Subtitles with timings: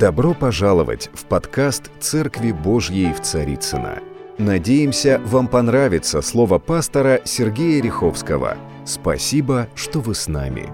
[0.00, 3.98] Добро пожаловать в подкаст «Церкви Божьей в Царицына.
[4.38, 8.56] Надеемся, вам понравится слово пастора Сергея Риховского.
[8.86, 10.72] Спасибо, что вы с нами.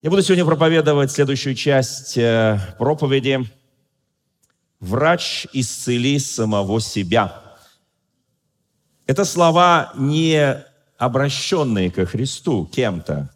[0.00, 3.40] Я буду сегодня проповедовать следующую часть э, проповеди
[4.80, 7.58] «Врач, исцели самого себя».
[9.06, 10.64] Это слова, не
[10.96, 13.28] обращенные ко Христу кем-то.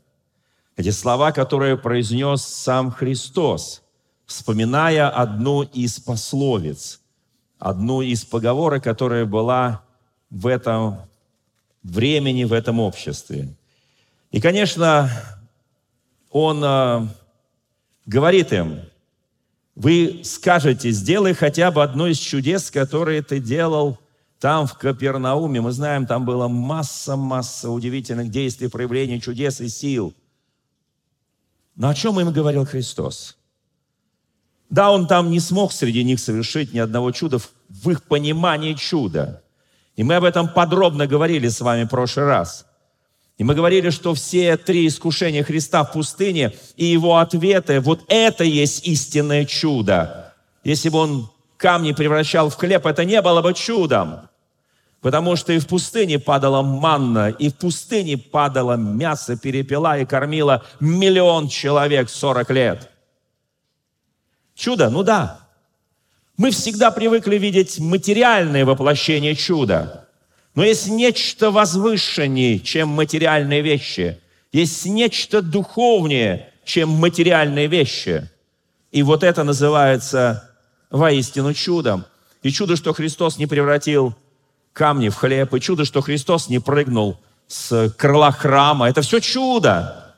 [0.79, 3.80] Эти слова, которые произнес сам Христос–
[4.31, 7.01] вспоминая одну из пословиц,
[7.59, 9.83] одну из поговорок, которая была
[10.31, 11.01] в этом
[11.83, 13.49] времени, в этом обществе.
[14.31, 15.11] И, конечно,
[16.31, 17.09] он э,
[18.07, 18.83] говорит им,
[19.75, 23.99] вы скажете, сделай хотя бы одно из чудес, которые ты делал
[24.39, 25.61] там, в Капернауме.
[25.61, 30.15] Мы знаем, там была масса-масса удивительных действий, проявлений чудес и сил.
[31.75, 33.37] Но о чем им говорил Христос?
[34.71, 39.43] Да, он там не смог среди них совершить ни одного чуда в их понимании чуда.
[39.97, 42.67] И мы об этом подробно говорили с вами в прошлый раз.
[43.37, 48.45] И мы говорили, что все три искушения Христа в пустыне и его ответы, вот это
[48.45, 50.35] есть истинное чудо.
[50.63, 54.29] Если бы он камни превращал в хлеб, это не было бы чудом.
[55.01, 60.63] Потому что и в пустыне падала манна, и в пустыне падало мясо, перепела и кормила
[60.79, 62.91] миллион человек 40 лет.
[64.61, 64.91] Чудо?
[64.91, 65.41] Ну да.
[66.37, 70.07] Мы всегда привыкли видеть материальное воплощение чуда.
[70.55, 74.21] Но есть нечто возвышеннее, чем материальные вещи.
[74.53, 78.29] Есть нечто духовнее, чем материальные вещи.
[78.93, 80.51] И вот это называется
[80.91, 82.05] воистину чудом.
[82.43, 84.15] И чудо, что Христос не превратил
[84.75, 88.91] камни в хлеб, и чудо, что Христос не прыгнул с крыла храма.
[88.91, 90.10] Это все чудо.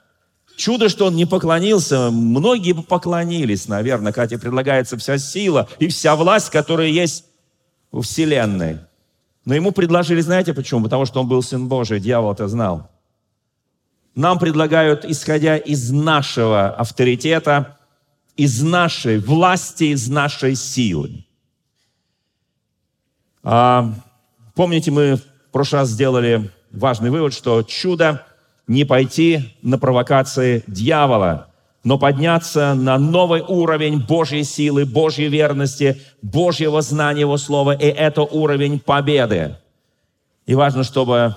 [0.56, 2.10] Чудо, что он не поклонился.
[2.10, 7.24] Многие бы поклонились, наверное, тебе предлагается вся сила и вся власть, которая есть
[7.90, 8.78] в Вселенной.
[9.44, 10.84] Но ему предложили, знаете почему?
[10.84, 12.90] Потому что он был Сын Божий, дьявол это знал.
[14.14, 17.78] Нам предлагают, исходя из нашего авторитета,
[18.36, 21.24] из нашей власти, из нашей силы.
[23.42, 23.92] А,
[24.54, 28.24] помните, мы в прошлый раз сделали важный вывод, что чудо
[28.72, 31.48] не пойти на провокации дьявола,
[31.84, 38.22] но подняться на новый уровень Божьей силы, Божьей верности, Божьего знания Его Слова, и это
[38.22, 39.56] уровень победы.
[40.46, 41.36] И важно, чтобы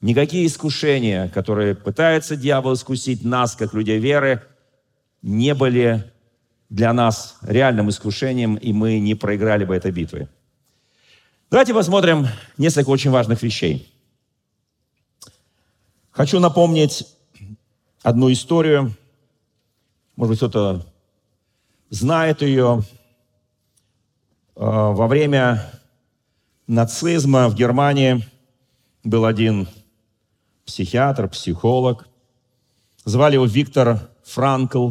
[0.00, 4.42] никакие искушения, которые пытается дьявол искусить нас, как людей веры,
[5.22, 6.04] не были
[6.68, 10.28] для нас реальным искушением, и мы не проиграли бы этой битвы.
[11.50, 12.28] Давайте посмотрим
[12.58, 13.89] несколько очень важных вещей.
[16.20, 17.06] Хочу напомнить
[18.02, 18.94] одну историю.
[20.16, 20.86] Может быть, кто-то
[21.88, 22.82] знает ее.
[24.54, 25.72] А, во время
[26.66, 28.22] нацизма в Германии
[29.02, 29.66] был один
[30.66, 32.06] психиатр, психолог.
[33.06, 34.90] Звали его Виктор Франкл.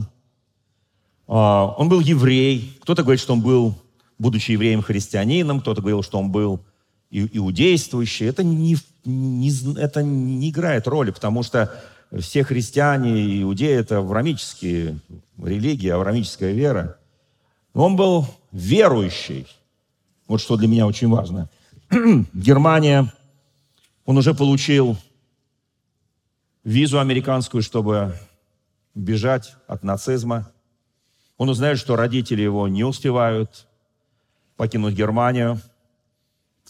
[1.28, 2.75] А, он был еврей.
[2.81, 3.75] Кто-то говорит, что он был,
[4.17, 5.61] будучи евреем, христианином.
[5.61, 6.66] Кто-то говорил, что он был
[7.09, 8.28] иудействующий.
[8.28, 11.74] Это не не, это не играет роли, потому что
[12.20, 15.00] все христиане и иудеи– это аврамические
[15.38, 16.97] религии, аврамическая вера.
[17.74, 19.47] Он был верующий.
[20.28, 21.50] Вот что для меня очень важно.
[22.34, 23.14] Германия,
[24.06, 24.97] он уже получил
[26.64, 28.16] визу американскую, чтобы
[28.96, 30.52] бежать от нацизма.
[31.38, 33.68] Он узнает, что родители его не успевают
[34.58, 35.62] покинуть Германию,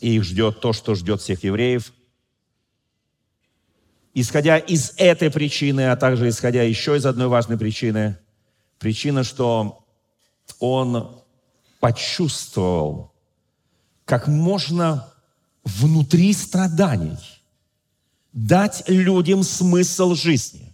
[0.01, 1.93] и их ждет то, что ждет всех евреев–
[4.13, 8.17] исходя из этой причины, а также исходя еще из одной важной причины,
[8.77, 9.85] причина, что
[10.59, 11.21] он
[11.79, 13.13] почувствовал,
[14.05, 15.13] как можно
[15.63, 17.17] внутри страданий
[18.33, 20.73] дать людям смысл жизни.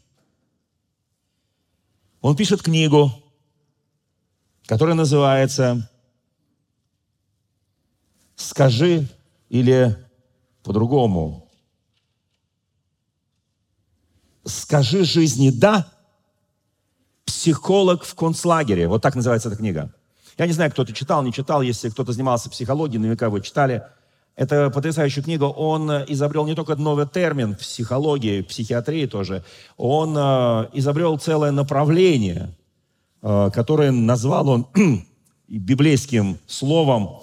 [2.21, 3.11] Он пишет книгу,
[4.65, 5.89] которая называется
[8.35, 9.07] «Скажи»
[9.49, 9.95] или
[10.63, 11.49] по-другому
[14.43, 15.91] «Скажи жизни «да»,
[17.25, 18.87] психолог в концлагере».
[18.87, 19.93] Вот так называется эта книга.
[20.37, 21.61] Я не знаю, кто-то читал, не читал.
[21.61, 23.83] Если кто-то занимался психологией, наверняка вы читали.
[24.35, 25.45] Это потрясающая книга.
[25.45, 29.45] Он изобрел не только новый термин в психологии, психиатрии тоже.
[29.77, 32.53] Он э, изобрел целое направление,
[33.21, 34.67] э, которое назвал он
[35.47, 37.21] библейским словом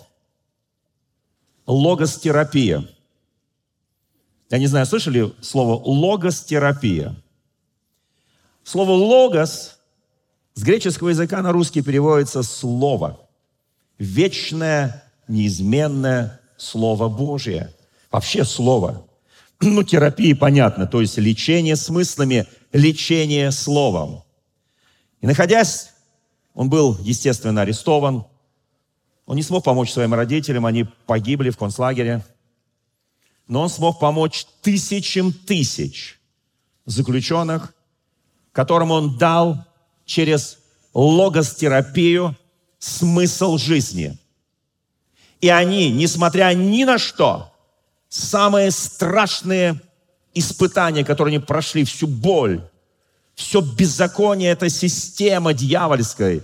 [1.67, 2.89] логостерапия.
[4.51, 7.17] Я не знаю, слышали слово логостерапия?
[8.65, 9.79] Слово логос
[10.55, 13.19] С греческого языка на русский переводится «слово».
[13.99, 17.73] Вечное, неизменное Слово Божие.
[18.11, 19.07] Вообще Слово.
[19.61, 24.23] Ну, терапия, понятно, то есть лечение смыслами, лечение Словом.
[25.21, 25.93] И находясь,
[26.53, 28.25] он был, естественно, арестован.
[29.27, 32.25] Он не смог помочь своим родителям, они погибли в концлагере.
[33.47, 36.19] Но он смог помочь тысячам тысяч
[36.87, 37.75] заключенных,
[38.53, 39.65] которым он дал
[40.05, 40.59] через
[40.95, 42.37] логостерапию
[42.79, 44.19] смысл жизни.
[45.41, 47.53] И они, несмотря ни на что,
[48.09, 49.81] самые страшные
[50.35, 52.69] испытания, которые они прошли, всю боль,
[53.35, 56.43] все беззаконие, эта система дьявольской,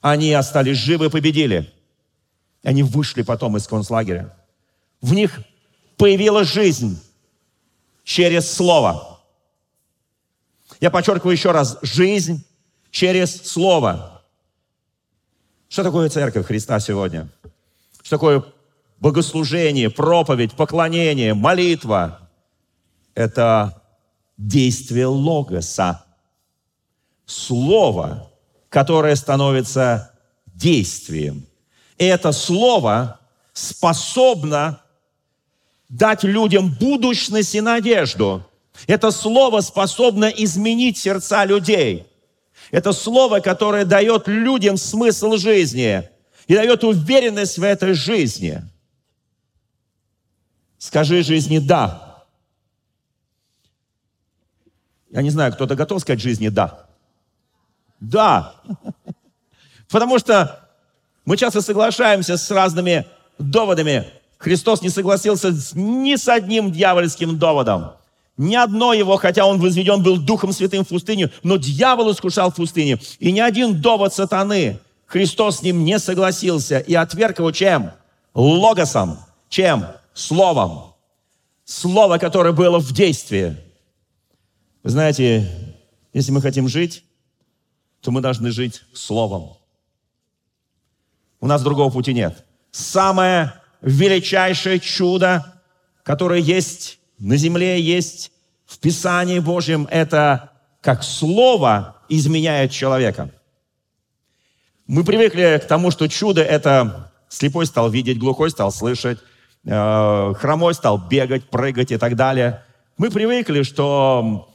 [0.00, 1.72] они остались живы и победили.
[2.62, 4.34] Они вышли потом из концлагеря.
[5.00, 5.40] В них
[5.96, 7.00] появилась жизнь
[8.04, 9.20] через Слово.
[10.80, 12.44] Я подчеркиваю еще раз, жизнь
[12.90, 14.22] через Слово.
[15.68, 17.28] Что такое церковь Христа сегодня?
[18.02, 18.44] Что такое
[18.98, 22.28] богослужение, проповедь, поклонение, молитва?
[23.14, 23.82] Это
[24.36, 26.04] действие Логоса.
[27.26, 28.30] Слово,
[28.68, 30.12] которое становится
[30.46, 31.46] действием.
[32.00, 33.20] И это Слово
[33.52, 34.82] способно
[35.90, 38.46] дать людям будущность и надежду.
[38.86, 42.06] Это слово способно изменить сердца людей.
[42.70, 46.08] Это слово, которое дает людям смысл жизни
[46.46, 48.62] и дает уверенность в этой жизни.
[50.78, 52.24] Скажи жизни «да».
[55.10, 56.86] Я не знаю, кто-то готов сказать жизни «да».
[57.98, 58.54] Да.
[59.90, 60.69] Потому что
[61.24, 63.06] мы часто соглашаемся с разными
[63.38, 64.06] доводами.
[64.38, 67.92] Христос не согласился ни с одним дьявольским доводом.
[68.36, 72.54] Ни одно его, хотя он возведен был Духом Святым в пустыню, но дьявол искушал в
[72.54, 72.98] пустыне.
[73.18, 77.90] И ни один довод сатаны Христос с ним не согласился и отверг его чем?
[78.32, 79.18] Логосом.
[79.48, 79.86] Чем?
[80.14, 80.94] Словом.
[81.64, 83.56] Слово, которое было в действии.
[84.82, 85.50] Вы знаете,
[86.14, 87.04] если мы хотим жить,
[88.00, 89.59] то мы должны жить Словом.
[91.40, 92.44] У нас другого пути нет.
[92.70, 95.60] Самое величайшее чудо,
[96.02, 98.30] которое есть на земле, есть
[98.66, 100.50] в Писании Божьем, это
[100.80, 103.30] как Слово изменяет человека.
[104.86, 109.18] Мы привыкли к тому, что чудо– это слепой стал видеть, глухой стал слышать,
[109.64, 112.64] э, хромой стал бегать, прыгать и так далее.
[112.98, 114.48] Мы привыкли, что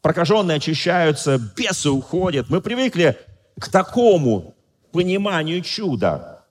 [0.00, 2.48] прокаженные очищаются, бесы уходят.
[2.48, 3.18] Мы привыкли
[3.58, 4.54] к такому
[4.92, 6.44] пониманию чуда.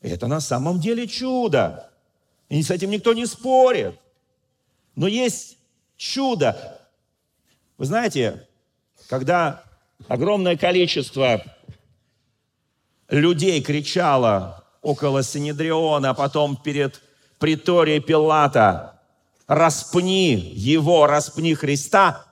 [0.00, 1.90] Это на самом деле чудо.
[2.48, 3.98] И с этим никто не спорит.
[4.94, 5.58] Но есть
[5.96, 6.80] чудо.
[7.78, 8.46] Вы знаете,
[9.08, 9.64] когда
[10.08, 11.42] огромное количество
[13.08, 17.00] людей кричало около Синедриона, а потом перед
[17.38, 19.00] приторией Пилата,
[19.46, 22.26] распни его, распни Христа,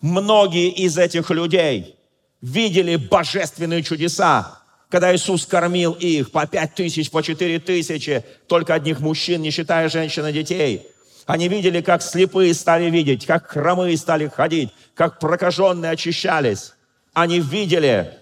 [0.00, 1.96] многие из этих людей
[2.42, 4.58] видели божественные чудеса,
[4.90, 9.88] когда Иисус кормил их по пять тысяч, по четыре тысячи, только одних мужчин, не считая
[9.88, 10.86] женщин и детей.
[11.24, 16.74] Они видели, как слепые стали видеть, как хромые стали ходить, как прокаженные очищались.
[17.14, 18.18] Они видели,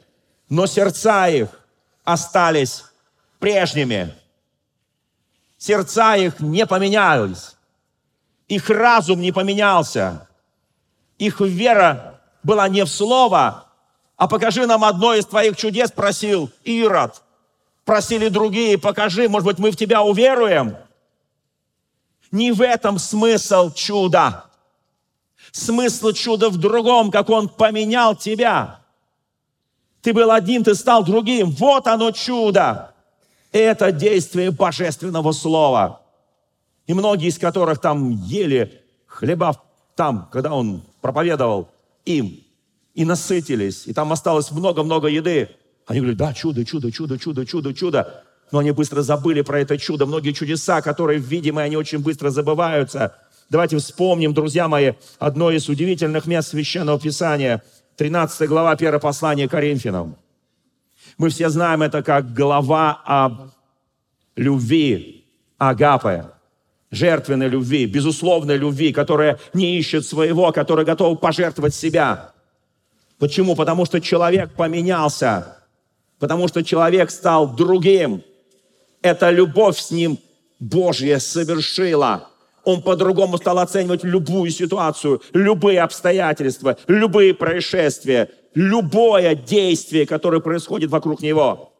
[0.50, 1.49] но сердца их
[2.05, 2.84] остались
[3.39, 4.15] прежними.
[5.56, 7.56] Сердца их не поменялись.
[8.48, 10.29] Их разум не поменялся.
[11.19, 13.69] Их вера была не в слово,
[14.20, 17.22] а покажи нам одно из твоих чудес, просил Ирод.
[17.86, 20.77] Просили другие, покажи, может быть, мы в тебя уверуем.
[22.31, 24.44] Не в этом смысл чуда.
[25.53, 28.81] Смысл чуда в другом, как он поменял тебя.
[30.03, 31.50] Ты был один, ты стал другим.
[31.53, 32.93] Вот оно чудо.
[33.53, 36.03] Это действие божественного слова.
[36.86, 39.58] И многие из которых там ели хлеба
[39.96, 41.70] там, когда он проповедовал
[42.05, 42.44] им,
[42.94, 45.51] и насытились, и там осталось много-много еды.
[45.87, 48.25] Они говорят, да, чудо, чудо, чудо, чудо, чудо, чудо.
[48.53, 50.06] Но они быстро забыли про это чудо.
[50.06, 53.17] Многие чудеса, которые видимые, они очень быстро забываются.
[53.49, 57.63] Давайте вспомним, друзья мои, одно из удивительных мест Священного Писания,
[57.97, 60.17] 13 глава 1 послания Коринфянам.
[61.19, 63.51] Мы все знаем это как глава об
[64.37, 65.25] любви,
[65.59, 66.27] агапе,
[66.91, 72.30] жертвенной любви, безусловной любви, которая не ищет своего, которая готова пожертвовать себя.
[73.20, 73.55] Почему?
[73.55, 75.58] Потому что человек поменялся,
[76.19, 78.24] потому что человек стал другим.
[79.03, 80.19] Эта любовь с ним
[80.58, 82.29] Божья совершила.
[82.65, 91.20] Он по-другому стал оценивать любую ситуацию, любые обстоятельства, любые происшествия, любое действие, которое происходит вокруг
[91.20, 91.74] него.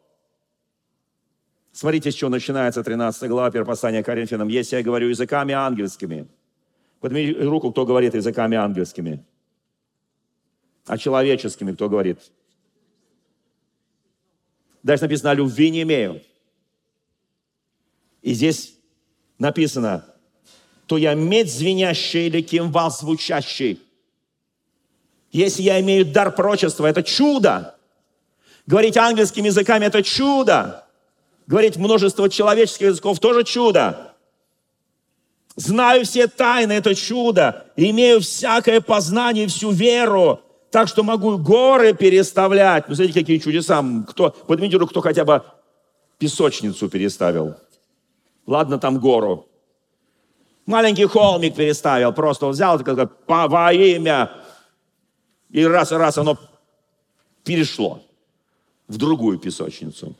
[1.71, 4.47] Смотрите, с чего начинается 13 глава 1 послания Коринфянам.
[4.47, 6.27] Если я говорю языками ангельскими,
[6.99, 9.25] поднимите руку, кто говорит языками ангельскими.
[10.85, 12.19] А человеческими кто говорит?
[14.83, 16.21] Дальше написано, любви не имею.
[18.21, 18.75] И здесь
[19.37, 20.05] написано,
[20.87, 23.81] то я медь звенящий или кимвал звучащий.
[25.31, 27.75] Если я имею дар прочества, это чудо.
[28.67, 30.85] Говорить ангельскими языками– это чудо.
[31.47, 34.13] Говорить множество человеческих языков– тоже чудо.
[35.55, 37.65] Знаю все тайны– это чудо.
[37.75, 42.87] Имею всякое познание, всю веру, так что могу горы переставлять.
[42.87, 43.83] Ну, смотрите, какие чудеса.
[44.07, 45.43] Кто, поднимите руку, кто хотя бы
[46.17, 47.55] песочницу переставил.
[48.47, 49.47] Ладно, там гору.
[50.65, 54.31] Маленький холмик переставил, просто взял, как во имя,
[55.49, 56.37] и раз, и раз оно
[57.43, 58.01] перешло
[58.87, 60.15] в другую песочницу.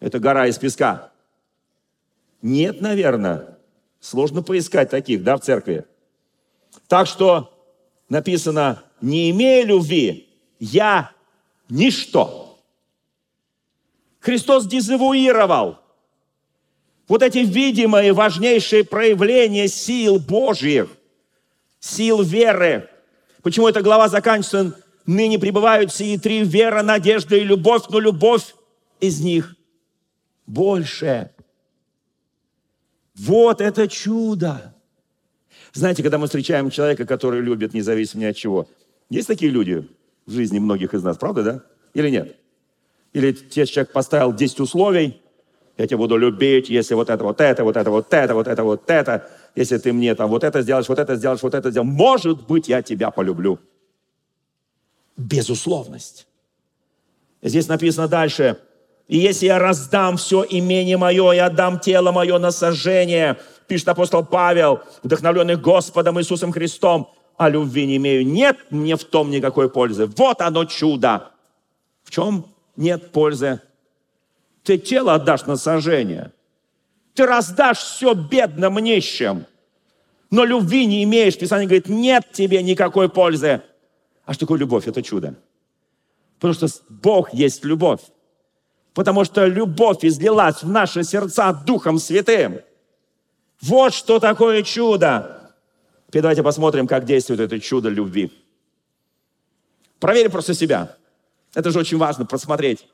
[0.00, 1.10] Это гора из песка.
[2.40, 3.58] Нет, наверное.
[4.00, 5.84] Сложно поискать таких, да, в церкви.
[6.86, 7.52] Так что
[8.08, 10.28] написано, не имея любви,
[10.58, 11.12] я
[11.68, 12.58] ничто.
[14.20, 15.78] Христос дезавуировал
[17.06, 20.90] вот эти видимые важнейшие проявления сил Божьих,
[21.80, 22.88] сил веры.
[23.42, 24.78] Почему эта глава заканчивается?
[25.06, 28.54] Ныне пребывают сии три вера, надежда и любовь, но любовь
[29.00, 29.56] из них
[30.46, 31.30] больше.
[33.14, 34.74] Вот это чудо.
[35.72, 38.68] Знаете, когда мы встречаем человека, который любит независимо ни от чего,
[39.10, 39.88] есть такие люди
[40.26, 41.62] в жизни многих из нас, правда, да?
[41.94, 42.36] Или нет?
[43.12, 45.20] Или те человек поставил 10 условий,
[45.78, 48.64] я тебя буду любить, если вот это, вот это, вот это, вот это, вот это,
[48.64, 51.90] вот это, если ты мне там вот это сделаешь, вот это сделаешь, вот это сделаешь,
[51.90, 53.58] может быть, я тебя полюблю.
[55.16, 56.26] Безусловность.
[57.42, 58.58] Здесь написано дальше,
[59.06, 63.38] и если я раздам все имение мое и отдам тело мое на сожжение,
[63.68, 69.30] пишет апостол Павел, вдохновленный Господом Иисусом Христом, а любви не имею, нет мне в том
[69.30, 70.06] никакой пользы.
[70.06, 71.30] Вот оно чудо.
[72.02, 73.60] В чем нет пользы?
[74.64, 76.32] Ты тело отдашь на сожжение.
[77.14, 79.46] Ты раздашь все бедным нищим.
[80.30, 81.38] Но любви не имеешь.
[81.38, 83.62] Писание говорит, нет тебе никакой пользы.
[84.26, 84.88] А что такое любовь?
[84.88, 85.36] Это чудо.
[86.40, 88.00] Потому что Бог есть любовь.
[88.94, 92.60] Потому что любовь излилась в наши сердца Духом Святым.
[93.60, 95.37] Вот что такое чудо.
[96.08, 98.32] Теперь давайте посмотрим, как действует это чудо любви.
[100.00, 100.96] Проверим просто себя.
[101.54, 102.88] Это же очень важно просмотреть.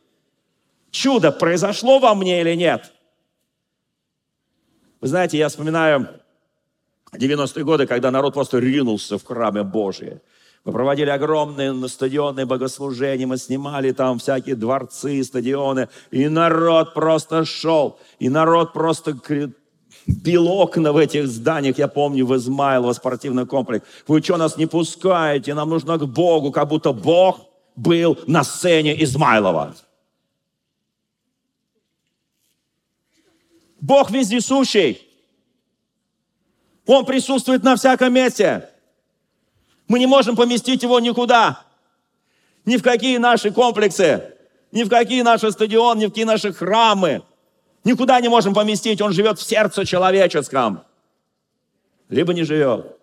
[0.91, 2.93] Чудо произошло во мне или нет?
[5.01, 6.09] Вы знаете, я вспоминаю
[7.13, 10.21] 90-е годы, когда народ просто ринулся в храме Божие.
[10.65, 17.45] Мы проводили огромные на стадионы богослужения, мы снимали там всякие дворцы, стадионы, и народ просто
[17.45, 19.15] шел, и народ просто
[20.07, 23.87] бил окна в этих зданиях, я помню, в Измайлово спортивный комплекс.
[24.07, 25.55] Вы что, нас не пускаете?
[25.55, 27.41] Нам нужно к Богу, как будто Бог
[27.77, 29.75] был на сцене Измайлова.
[33.81, 35.03] Бог вездесущий.
[36.87, 38.69] Он присутствует на всяком месте.
[39.89, 41.63] Мы не можем поместить его никуда.
[42.65, 44.35] Ни в какие наши комплексы,
[44.73, 47.23] ни в какие наши стадионы, ни в какие наши храмы.
[47.85, 49.01] Никуда не можем поместить.
[49.01, 50.83] Он живет в сердце человеческом.
[52.09, 52.97] Либо не живет.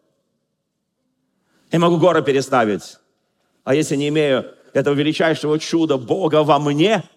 [1.71, 2.97] Я могу горы переставить.
[3.63, 7.03] А если не имею этого величайшего чуда Бога во мне–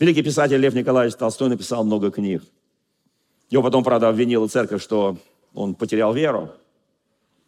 [0.00, 2.42] Великий писатель Лев Николаевич Толстой написал много книг.
[3.50, 5.18] Его потом, правда, обвинила церковь, что
[5.52, 6.52] он потерял веру.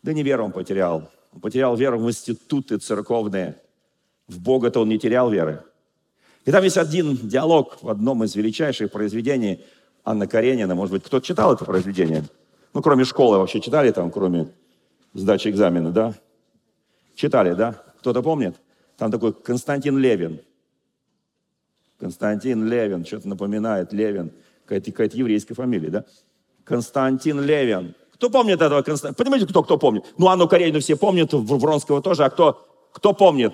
[0.02, 1.08] Да не веру он потерял.
[1.32, 3.56] Он потерял веру в институты церковные.
[4.28, 5.64] В Бога-то он не терял веры.
[6.44, 9.64] И там есть один диалог в одном из величайших произведений
[10.04, 10.74] Анны Каренина.
[10.74, 12.24] Может быть, кто-то читал это произведение?
[12.74, 14.48] Ну, кроме школы вообще читали там, кроме
[15.14, 16.14] сдачи экзамена, да?
[17.14, 17.82] Читали, да?
[18.00, 18.56] Кто-то помнит?
[18.96, 20.40] Там такой Константин Левин–
[22.02, 24.32] Константин Левин, что-то напоминает Левин,
[24.64, 26.04] какая-то, какая еврейская фамилия, да?
[26.64, 27.94] Константин Левин.
[28.14, 29.14] Кто помнит этого Константина?
[29.14, 30.04] Понимаете, кто, кто помнит?
[30.18, 33.52] Ну, Анну Каренину все помнят, Вронского тоже, а кто, кто помнит?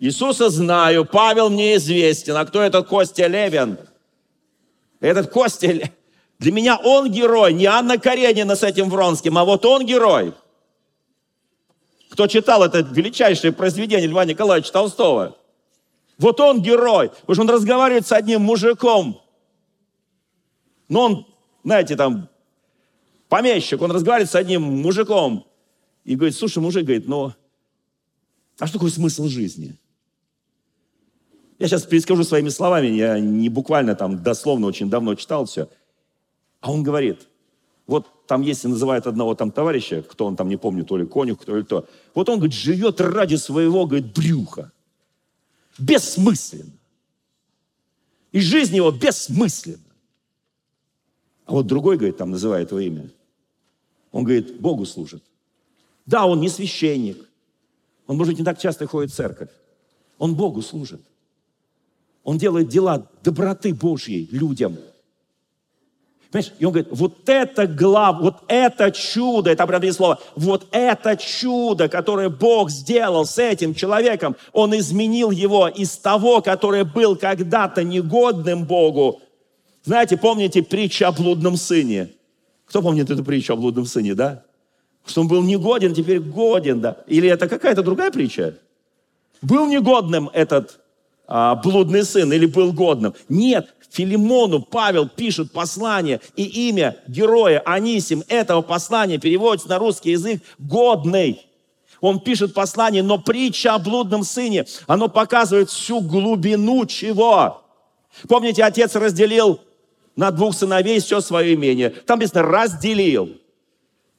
[0.00, 2.34] Иисуса знаю, Павел мне известен.
[2.34, 3.78] А кто этот Костя Левин?
[4.98, 5.90] Этот Костя,
[6.38, 10.32] для меня он герой, не Анна Каренина с этим Вронским, а вот он герой.
[12.08, 15.36] Кто читал это величайшее произведение Льва Николаевича Толстого?
[16.16, 19.20] Вот он герой, потому что он разговаривает с одним мужиком.
[20.88, 21.26] Но он,
[21.62, 22.28] знаете, там,
[23.28, 25.46] помещик, он разговаривает с одним мужиком.
[26.04, 27.34] И говорит, слушай, мужик, говорит, ну,
[28.58, 29.76] а что такое смысл жизни?
[31.60, 35.68] Я сейчас перескажу своими словами, я не буквально там дословно очень давно читал все.
[36.60, 37.28] А он говорит,
[37.86, 41.44] вот там если называют одного там товарища, кто он там, не помню, то ли конюх,
[41.44, 41.86] то ли то.
[42.14, 44.72] Вот он, говорит, живет ради своего, говорит, брюха.
[45.78, 46.72] Бессмысленно.
[48.32, 49.78] И жизнь его бессмысленна.
[51.44, 53.10] А вот другой, говорит, там называет его имя.
[54.12, 55.22] Он говорит, Богу служит.
[56.06, 57.18] Да, он не священник.
[58.06, 59.50] Он, может быть, не так часто ходит в церковь.
[60.16, 61.02] Он Богу служит.
[62.24, 64.76] Он делает дела доброты Божьей людям.
[66.30, 66.52] Понимаешь?
[66.60, 71.88] И он говорит, вот это глав, вот это чудо, это определенное слово, вот это чудо,
[71.88, 78.64] которое Бог сделал с этим человеком, он изменил его из того, который был когда-то негодным
[78.64, 79.20] Богу.
[79.82, 82.10] Знаете, помните притчу о блудном сыне?
[82.66, 84.44] Кто помнит эту притчу о блудном сыне, да?
[85.04, 86.98] Что он был негоден, теперь годен, да?
[87.08, 88.56] Или это какая-то другая притча?
[89.42, 90.78] Был негодным этот
[91.30, 93.14] а, блудный сын или был годным.
[93.28, 100.42] Нет, Филимону Павел пишет послание, и имя героя Анисим этого послания переводится на русский язык
[100.58, 101.46] «годный».
[102.00, 107.62] Он пишет послание, но притча о блудном сыне, оно показывает всю глубину чего.
[108.26, 109.60] Помните, отец разделил
[110.16, 111.90] на двух сыновей все свое имение.
[111.90, 113.36] Там написано «разделил».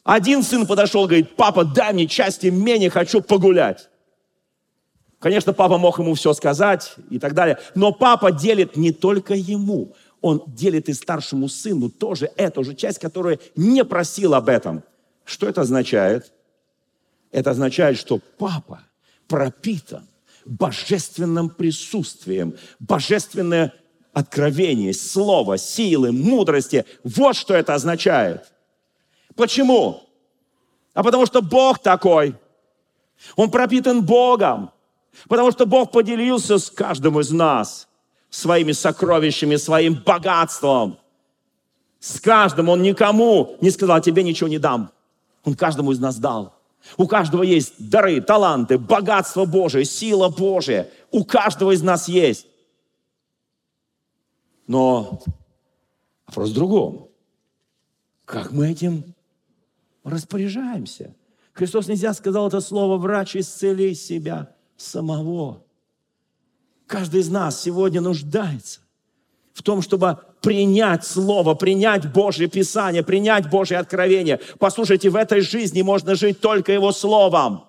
[0.04, 3.91] Один сын подошел, говорит, папа, дай мне часть имения, хочу погулять.
[5.22, 7.60] Конечно, папа мог ему все сказать и так далее.
[7.76, 9.94] Но папа делит не только ему.
[10.20, 14.84] Он делит и старшему сыну тоже эту же часть, которая не просил об этом.
[15.24, 16.34] Что это означает?
[17.32, 18.82] Это означает, что папа
[19.28, 20.08] пропитан
[20.46, 23.76] божественным присутствием, божественное
[24.14, 26.84] откровение, слово, силы, мудрости.
[27.04, 28.52] Вот что это означает.
[29.36, 30.02] Почему?
[30.96, 32.36] А потому что Бог такой.
[33.36, 34.72] Он пропитан Богом.
[35.28, 37.88] Потому что Бог поделился с каждым из нас
[38.30, 40.98] своими сокровищами, своим богатством.
[42.00, 44.92] С каждым Он никому не сказал, тебе ничего не дам.
[45.44, 46.56] Он каждому из нас дал.
[46.98, 50.90] У каждого есть дары, таланты, богатство Божие, сила Божия.
[51.12, 52.48] У каждого из нас есть.
[54.66, 55.22] Но
[56.26, 57.10] вопрос в другом.
[58.26, 59.14] Как мы этим
[60.04, 61.14] распоряжаемся?
[61.54, 65.64] Христос нельзя сказал это слово «врач, исцели себя» самого.
[66.88, 68.82] Каждый из нас сегодня нуждается
[69.54, 74.40] в том, чтобы принять Слово, принять Божье Писание, принять Божье откровение.
[74.60, 77.66] Послушайте, в этой жизни можно жить только Его Словом.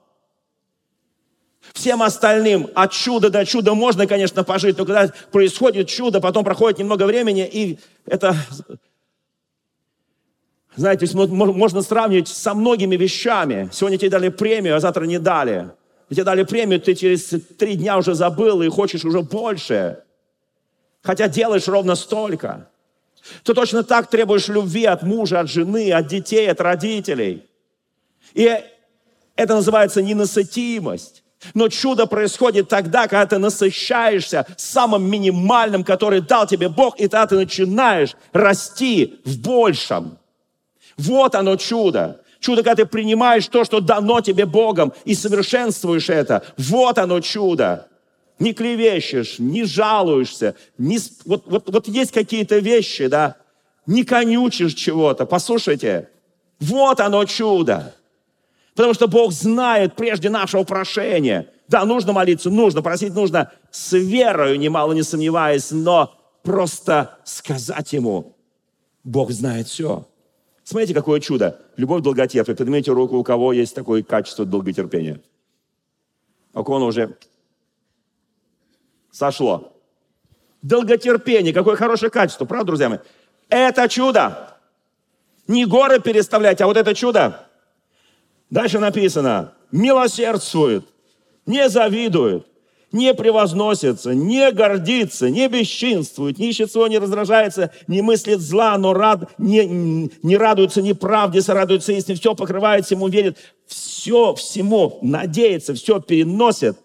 [1.75, 6.81] Всем остальным от чуда до чуда можно, конечно, пожить, но когда происходит чудо, потом проходит
[6.81, 8.35] немного времени, и это,
[10.75, 13.71] знаете, можно сравнивать со многими вещами.
[13.73, 15.71] Сегодня тебе дали премию, а завтра не дали.
[16.13, 20.03] Тебе дали премию, ты через три дня уже забыл и хочешь уже больше.
[21.03, 22.69] Хотя делаешь ровно столько.
[23.45, 27.47] Ты точно так требуешь любви от мужа, от жены, от детей, от родителей.
[28.35, 28.61] И
[29.37, 31.23] это называется ненасытимость.
[31.55, 37.27] Но чудо происходит тогда, когда ты насыщаешься самым минимальным, который дал тебе Бог, и тогда
[37.27, 40.19] ты начинаешь расти в большем.
[40.97, 42.22] Вот оно чудо.
[42.43, 46.43] Чудо, когда ты принимаешь то, что дано тебе Богом, и совершенствуешь это.
[46.59, 47.87] Вот оно чудо.
[48.41, 50.57] Не клевещешь, не жалуешься.
[50.77, 50.99] Не...
[51.25, 53.37] Вот, вот, вот есть какие-то вещи, да,
[53.87, 55.25] не конючишь чего-то.
[55.25, 56.09] Послушайте,
[56.59, 57.95] вот оно чудо.
[58.75, 61.49] Потому что Бог знает прежде нашего прошения.
[61.69, 68.35] Да, нужно молиться, нужно, просить нужно с верою, немало не сомневаясь, но просто сказать Ему,
[69.05, 70.09] Бог знает все.
[70.65, 71.61] Смотрите, какое чудо.
[71.77, 72.59] Любовь долготерпит.
[72.59, 75.21] Поднимите руку, у кого есть такое качество долготерпения.
[76.55, 77.17] У кого оно уже
[79.11, 79.73] сошло.
[80.63, 81.53] Долготерпение.
[81.53, 82.45] Какое хорошее качество.
[82.45, 82.99] Правда, друзья мои?
[83.49, 84.57] Это чудо.
[85.49, 87.47] Не горы переставлять, а вот это чудо.
[88.49, 89.55] Дальше написано.
[89.73, 90.87] Милосердствует,
[91.47, 92.47] не завидует,
[92.93, 99.31] не превозносится, не гордится, не бесчинствует, ни ищет не раздражается, не мыслит зла, но рад,
[99.39, 106.79] не, не радуется неправде, сорадуется истине, все покрывает, всему верит, все всему надеется, все переносит.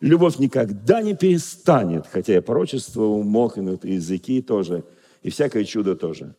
[0.00, 4.84] Любовь никогда не перестанет, хотя и пророчество умолкнут, и языки тоже,
[5.22, 6.34] и всякое чудо тоже.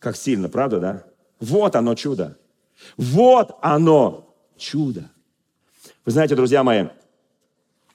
[0.00, 1.04] Как сильно, правда, да?
[1.38, 2.36] Вот оно чудо.
[2.96, 5.10] Вот оно чудо.
[6.04, 6.86] Вы знаете, друзья мои,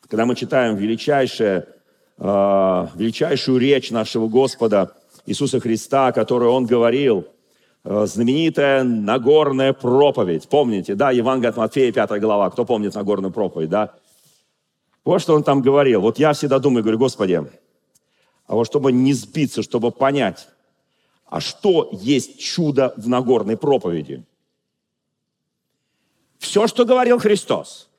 [0.09, 1.67] Когда мы читаем величайшее,
[2.17, 4.93] э, величайшую речь нашего Господа
[5.25, 7.27] Иисуса Христа, которую Он говорил,
[7.83, 10.47] э, знаменитая Нагорная проповедь.
[10.47, 12.49] Помните, да, Евангелие от Матфея, 5 глава.
[12.49, 13.93] Кто помнит Нагорную проповедь, да?
[15.03, 16.01] Вот что Он там говорил.
[16.01, 17.45] Вот я всегда думаю, говорю, Господи,
[18.45, 20.47] а вот чтобы не сбиться, чтобы понять,
[21.25, 24.23] а что есть чудо в Нагорной проповеди?
[26.39, 27.89] Все, что говорил Христос,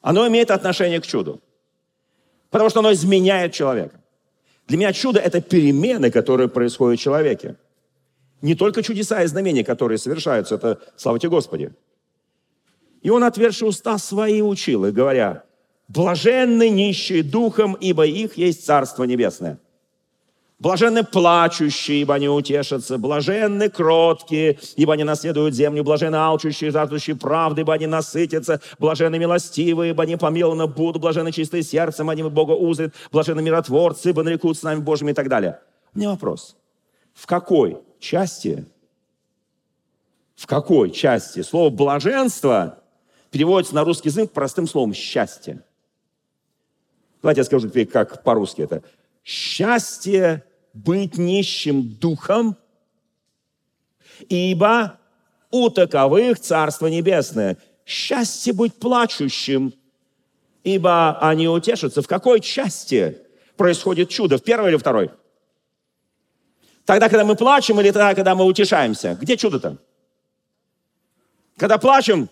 [0.00, 1.41] оно имеет отношение к чуду.
[2.52, 3.98] Потому что оно изменяет человека.
[4.68, 7.56] Для меня чудо– это перемены, которые происходят в человеке.
[8.42, 11.72] Не только чудеса и знамения, которые совершаются, это слава тебе Господи.
[13.00, 15.44] И он, отверши уста свои, учил, и говоря,
[15.88, 19.58] «Блаженны нищие духом, ибо их есть Царство Небесное».
[20.62, 22.96] Блаженны плачущие, ибо они утешатся.
[22.96, 25.82] Блаженны кроткие, ибо они наследуют землю.
[25.82, 28.60] Блаженны алчущие, жаждущие правды, ибо они насытятся.
[28.78, 31.02] Блаженны милостивые, ибо они помилованы будут.
[31.02, 32.94] Блаженны чистые сердцем, они Бога узрят.
[33.10, 35.58] Блаженны миротворцы, ибо нарекут с нами Божьими и так далее.
[35.94, 36.54] У меня вопрос.
[37.12, 38.64] В какой части,
[40.36, 42.78] в какой части слово «блаженство»
[43.32, 45.64] переводится на русский язык простым словом «счастье»?
[47.20, 48.84] Давайте я скажу теперь, как по-русски это.
[49.24, 52.56] Счастье быть нищим духом,
[54.28, 54.98] ибо
[55.50, 57.58] у таковых Царство Небесное.
[57.84, 59.74] Счастье быть плачущим,
[60.64, 62.02] ибо они утешатся.
[62.02, 63.18] В какой части
[63.56, 64.38] происходит чудо?
[64.38, 65.10] В первой или второй?
[66.84, 69.16] Тогда, когда мы плачем, или тогда, когда мы утешаемся?
[69.20, 69.78] Где чудо-то?
[71.56, 72.28] Когда плачем,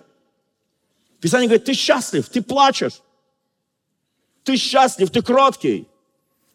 [1.21, 3.03] Писание говорит, ты счастлив, ты плачешь.
[4.43, 5.87] Ты счастлив, ты кроткий.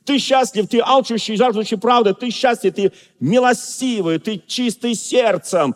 [0.05, 5.75] Ты счастлив, ты алчущий, жаждущий правды, ты счастлив, ты милостивый, ты чистый сердцем,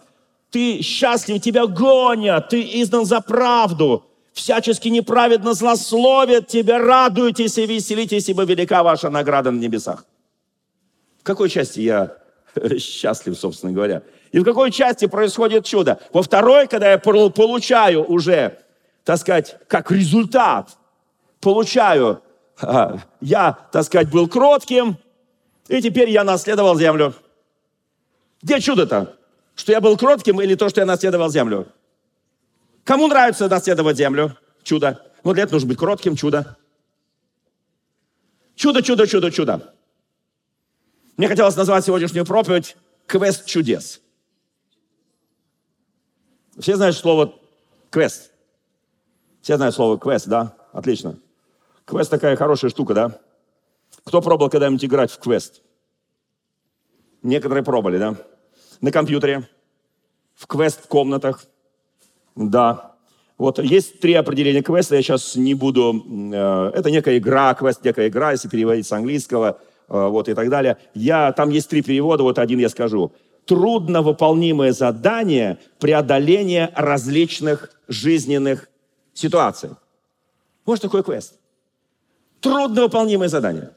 [0.51, 8.29] ты счастлив, тебя гонят, ты издан за правду, всячески неправедно злословят тебя, радуйтесь и веселитесь,
[8.29, 10.05] ибо велика ваша награда на небесах.
[11.19, 12.15] В какой части я
[12.77, 14.03] счастлив, собственно говоря?
[14.31, 15.99] И в какой части происходит чудо?
[16.13, 18.59] Во второй, когда я получаю уже,
[19.03, 20.77] так сказать, как результат,
[21.41, 22.21] получаю
[22.61, 24.97] я, так сказать, был кротким,
[25.67, 27.13] и теперь я наследовал землю.
[28.41, 29.17] Где чудо-то?
[29.55, 31.67] Что я был кротким или то, что я наследовал землю?
[32.83, 34.37] Кому нравится наследовать землю?
[34.63, 35.05] Чудо.
[35.23, 36.57] Ну, для этого нужно быть кротким, чудо.
[38.55, 39.73] Чудо, чудо, чудо, чудо.
[41.17, 44.01] Мне хотелось назвать сегодняшнюю проповедь «Квест чудес».
[46.57, 47.35] Все знают слово
[47.89, 48.31] «квест».
[49.41, 50.55] Все знают слово «квест», да?
[50.71, 51.17] Отлично.
[51.89, 53.19] Квест такая хорошая штука, да?
[54.03, 55.63] Кто пробовал когда-нибудь играть в квест?
[57.23, 58.15] Некоторые пробовали, да?
[58.79, 59.49] На компьютере,
[60.35, 61.45] в квест-комнатах,
[62.35, 62.93] да.
[63.39, 66.05] Вот есть три определения квеста, я сейчас не буду...
[66.31, 70.49] Э, это некая игра, квест некая игра, если переводить с английского, э, вот и так
[70.49, 70.77] далее.
[70.93, 73.13] Я, там есть три перевода, вот один я скажу.
[73.45, 78.69] Трудно выполнимое задание преодоления различных жизненных
[79.15, 79.71] ситуаций.
[80.65, 81.39] Вот что такое квест
[82.41, 83.71] трудновыполнимое задание.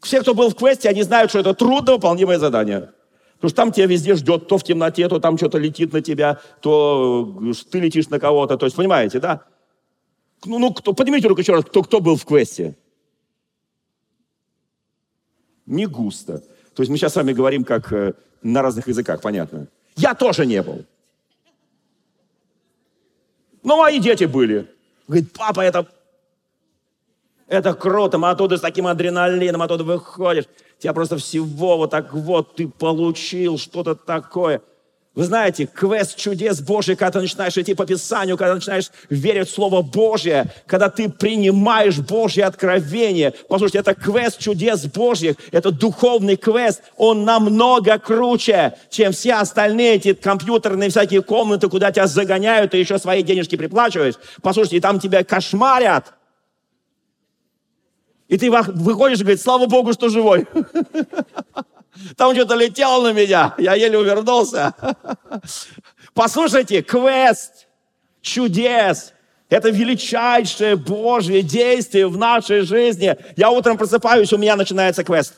[0.00, 2.92] Все, кто был в квесте, они знают, что это трудновыполнимое задание.
[3.34, 6.40] Потому что там тебя везде ждет, то в темноте, то там что-то летит на тебя,
[6.60, 8.56] то э, ты летишь на кого-то.
[8.56, 9.44] То есть, понимаете, да?
[10.44, 12.76] Ну, ну кто, поднимите руку еще раз, кто, кто был в квесте.
[15.66, 16.38] Не густо.
[16.74, 19.68] То есть мы сейчас с вами говорим как э, на разных языках, понятно.
[19.96, 20.84] Я тоже не был.
[23.62, 24.68] Ну, мои дети были.
[25.06, 25.86] Говорит, папа, это
[27.52, 30.44] это круто, мы оттуда с таким адреналином, оттуда выходишь.
[30.78, 34.62] Тебя просто всего вот так вот ты получил что-то такое.
[35.14, 39.54] Вы знаете, квест чудес Божий, когда ты начинаешь идти по Писанию, когда начинаешь верить в
[39.54, 43.34] Слово Божье, когда ты принимаешь Божье откровение.
[43.46, 50.14] Послушайте, это квест чудес Божьих, это духовный квест, он намного круче, чем все остальные эти
[50.14, 54.14] компьютерные всякие комнаты, куда тебя загоняют, и еще свои денежки приплачиваешь.
[54.40, 56.14] Послушайте, там тебя кошмарят.
[58.32, 60.46] И ты выходишь и говоришь, слава Богу, что живой.
[62.16, 64.74] Там что-то летело на меня, я еле увернулся.
[66.14, 67.68] Послушайте, квест
[68.22, 69.12] чудес,
[69.50, 73.14] это величайшее Божье действие в нашей жизни.
[73.36, 75.34] Я утром просыпаюсь, у меня начинается квест.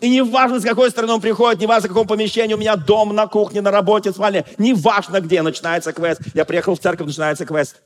[0.00, 2.74] И не важно, с какой стороны он приходит, не важно, в каком помещении, у меня
[2.74, 4.44] дом, на кухне, на работе, в спальне.
[4.58, 6.20] Не важно, где начинается квест.
[6.34, 7.80] Я приехал в церковь, начинается квест.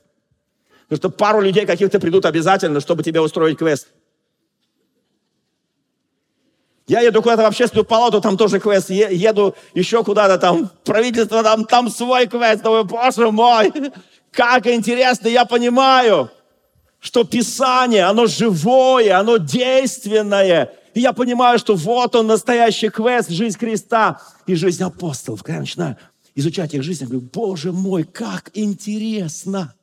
[0.89, 3.87] Потому что пару людей каких-то придут обязательно, чтобы тебе устроить квест.
[6.87, 8.89] Я еду куда-то в общественную палату, там тоже квест.
[8.89, 12.61] Еду еще куда-то там, правительство, там, там свой квест.
[12.61, 13.71] Думаю, боже мой,
[14.33, 16.29] Как интересно, я понимаю,
[16.99, 20.73] что Писание, оно живое, оно действенное.
[20.95, 25.43] И я понимаю, что вот он, настоящий квест, жизнь Христа и жизнь апостолов.
[25.43, 25.97] Когда я начинаю
[26.35, 29.75] изучать их жизнь, я говорю, Боже мой, как интересно.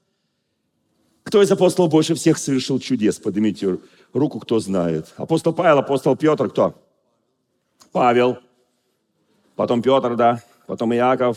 [1.31, 3.21] Кто из апостолов больше всех совершил чудес?
[3.21, 3.79] Поднимите
[4.13, 5.13] руку, кто знает.
[5.17, 6.75] Апостол Павел, апостол Петр, кто?
[7.93, 8.39] Павел.
[9.55, 10.43] Потом Петр, да.
[10.67, 11.37] Потом Иаков.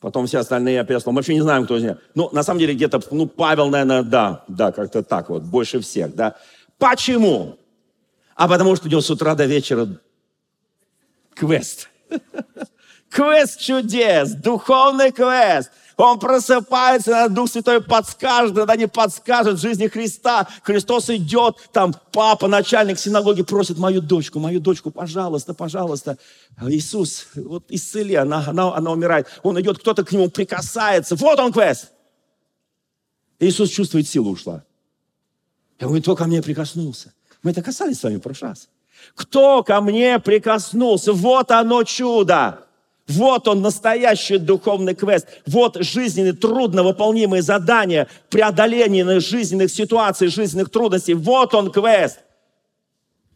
[0.00, 1.12] Потом все остальные апостолы.
[1.12, 1.98] Мы вообще не знаем, кто из них.
[2.16, 6.16] Ну, на самом деле, где-то, ну, Павел, наверное, да, да, как-то так вот, больше всех,
[6.16, 6.34] да.
[6.76, 7.58] Почему?
[8.34, 9.86] А потому что у него с утра до вечера
[11.36, 11.88] квест.
[13.08, 15.70] Квест чудес, духовный квест.
[16.00, 20.48] Он просыпается, Дух Святой подскажет, иногда не подскажет в жизни Христа.
[20.62, 26.16] Христос идет, там папа, начальник синагоги просит мою дочку, мою дочку, пожалуйста, пожалуйста.
[26.62, 29.26] Иисус, вот исцели, она, она, она умирает.
[29.42, 31.16] Он идет, кто-то к нему прикасается.
[31.16, 31.90] Вот он квест.
[33.38, 34.64] Иисус чувствует, силу ушла.
[35.78, 37.12] Я говорю, кто ко мне прикоснулся?
[37.42, 38.70] Мы это касались с вами в прошлый раз.
[39.14, 41.12] Кто ко мне прикоснулся?
[41.12, 42.69] Вот оно чудо.
[43.10, 45.26] Вот он, настоящий духовный квест.
[45.46, 51.14] Вот жизненные, трудновыполнимые задания, преодоление жизненных ситуаций, жизненных трудностей.
[51.14, 52.20] Вот он квест.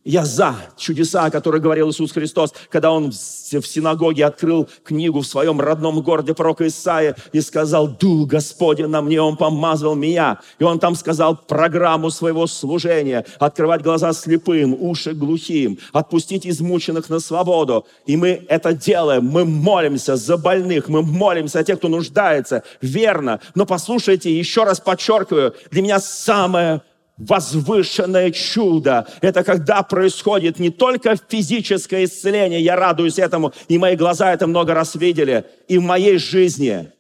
[0.05, 5.27] Я за чудеса, о которых говорил Иисус Христос, когда Он в синагоге открыл книгу в
[5.27, 10.41] своем родном городе пророка Исаия и сказал, «Дух Господень на мне, Он помазал меня».
[10.59, 17.19] И Он там сказал программу своего служения, открывать глаза слепым, уши глухим, отпустить измученных на
[17.19, 17.87] свободу.
[18.05, 23.41] И мы это делаем, мы молимся за больных, мы молимся о тех, кто нуждается, верно.
[23.55, 26.83] Но послушайте, еще раз подчеркиваю, для меня самое
[27.17, 29.07] возвышенное чудо.
[29.21, 34.75] Это когда происходит не только физическое исцеление, я радуюсь этому, и мои глаза это много
[34.75, 36.93] раз видели, и в моей жизни.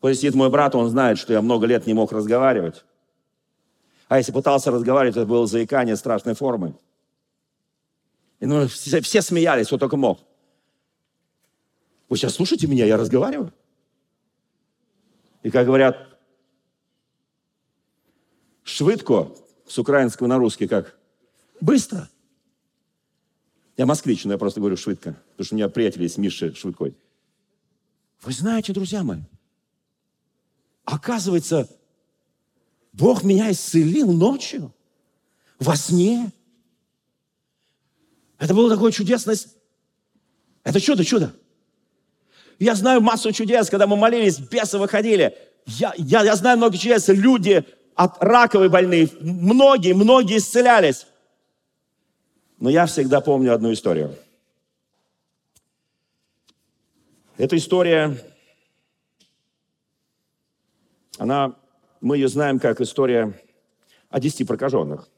[0.00, 2.84] Вот сидит мой брат, он знает, что я много лет не мог разговаривать.
[4.08, 6.76] А если пытался разговаривать, это было заикание страшной формы.
[8.38, 10.20] И ну, все, все смеялись, кто только мог.
[12.08, 13.52] Вы сейчас слушаете меня, я разговариваю?
[15.42, 16.15] И как говорят,
[18.66, 19.32] Швидко,
[19.64, 20.98] с украинского на русский как?
[21.60, 22.10] Быстро.
[23.76, 26.96] Я москвич, но я просто говорю швидко, потому что у меня приятель есть Миша Швидкой.
[28.22, 29.20] Вы знаете, друзья мои,
[30.84, 31.70] оказывается,
[32.92, 34.74] Бог меня исцелил ночью,
[35.60, 36.32] во сне.
[38.38, 39.36] Это было такое чудесное...
[40.64, 41.32] Это чудо, чудо.
[42.58, 45.38] Я знаю массу чудес, когда мы молились, бесы выходили.
[45.66, 47.06] Я, я, я знаю много чудес.
[47.06, 47.64] Люди
[47.96, 51.06] от раковой больные, многие, многие исцелялись.
[52.58, 54.14] Но я всегда помню одну историю.
[57.38, 58.16] Эта история,
[61.18, 61.56] она,
[62.00, 63.38] мы ее знаем как история
[64.10, 65.08] о десяти прокаженных.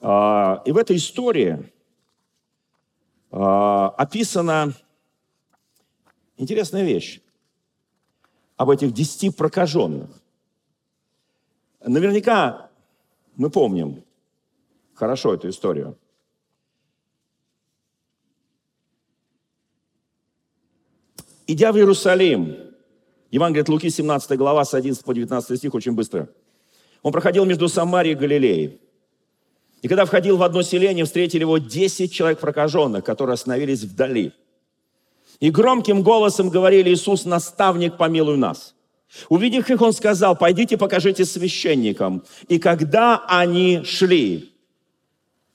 [0.00, 1.72] А, и в этой истории
[3.30, 4.72] а, описана
[6.38, 7.20] интересная вещь
[8.56, 10.10] об этих десяти прокаженных.
[11.86, 12.68] Наверняка
[13.36, 14.02] мы помним
[14.94, 15.96] хорошо эту историю.
[21.46, 22.56] Идя в Иерусалим,
[23.30, 26.28] Евангелие от Луки, 17 глава, с 11 по 19 стих, очень быстро.
[27.02, 28.80] Он проходил между Самарией и Галилеей.
[29.82, 34.32] И когда входил в одно селение, встретили его 10 человек прокаженных, которые остановились вдали.
[35.38, 38.75] И громким голосом говорили, Иисус, наставник, помилуй нас.
[39.28, 42.24] Увидев их, он сказал, пойдите покажите священникам.
[42.48, 44.52] И когда они шли,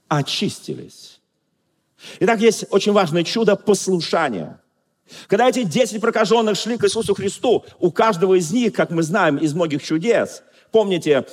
[0.08, 1.20] очистились.
[2.20, 4.60] Итак, есть очень важное чудо послушания.
[5.28, 9.38] Когда эти 10 прокаженных шли к Иисусу Христу, у каждого из них, как мы знаем
[9.38, 11.26] из многих чудес, помните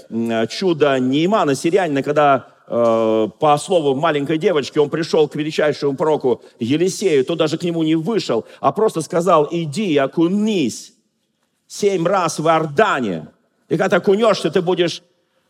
[0.50, 7.24] чудо Неймана, сирянина, когда э, по слову маленькой девочки он пришел к величайшему пророку Елисею,
[7.24, 10.92] то даже к нему не вышел, а просто сказал, иди, окунись
[11.68, 13.28] семь раз в Иордане.
[13.68, 15.02] И когда ты окунешься, ты будешь,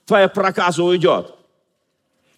[0.04, 1.32] твоя проказа уйдет.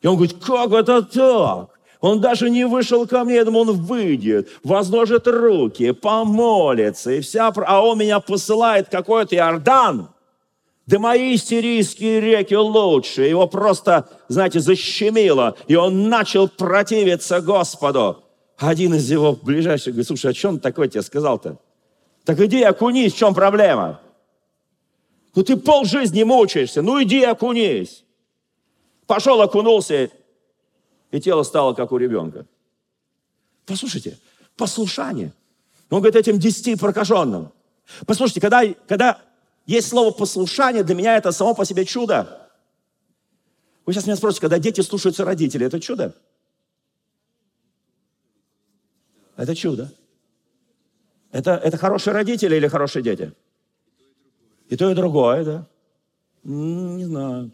[0.03, 1.71] И он говорит, как это так?
[2.01, 7.53] Он даже не вышел ко мне, я думал, он выйдет, возложит руки, помолится, и вся...
[7.66, 10.09] А он меня посылает какой-то Иордан.
[10.87, 13.23] Да мои сирийские реки лучше.
[13.23, 15.57] Его просто, знаете, защемило.
[15.69, 18.25] И он начал противиться Господу.
[18.57, 21.59] Один из его ближайших говорит, слушай, а что он такой тебе сказал-то?
[22.31, 24.01] Так иди окунись, в чем проблема?
[25.35, 28.05] Ну ты пол жизни мучаешься, ну иди окунись.
[29.09, 30.12] Пошел, окунулся,
[31.11, 32.47] и тело стало как у ребенка.
[33.66, 34.16] Послушайте,
[34.57, 35.33] послушание.
[35.90, 37.51] Он говорит этим десяти прокаженным.
[38.07, 39.21] Послушайте, когда, когда
[39.66, 42.49] есть слово послушание, для меня это само по себе чудо.
[43.87, 46.14] Вы сейчас меня спросите, когда дети слушаются родителей, это чудо?
[49.37, 49.93] Это чудо.
[51.33, 53.33] Это, это хорошие родители или хорошие дети?
[54.69, 55.66] И то, и другое, да?
[56.45, 57.53] Не знаю.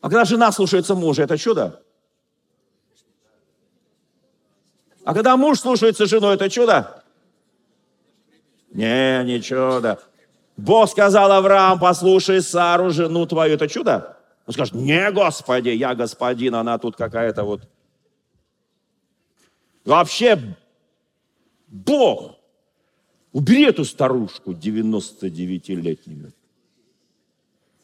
[0.00, 1.82] А когда жена слушается мужа, это чудо?
[5.04, 7.02] А когда муж слушается жену, это чудо?
[8.72, 10.00] Не, не чудо.
[10.56, 13.54] Бог сказал Авраам, послушай Сару, жену твою.
[13.54, 14.16] Это чудо?
[14.46, 17.62] Он скажет, не, Господи, я господин, она тут какая-то вот.
[19.84, 20.56] Вообще,
[21.66, 22.36] Бог,
[23.32, 26.32] убери эту старушку 99-летнюю.